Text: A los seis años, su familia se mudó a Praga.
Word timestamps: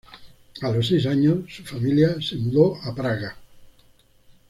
A 0.63 0.71
los 0.71 0.87
seis 0.87 1.05
años, 1.05 1.45
su 1.53 1.63
familia 1.63 2.19
se 2.19 2.35
mudó 2.35 2.75
a 2.81 2.95
Praga. 2.95 3.37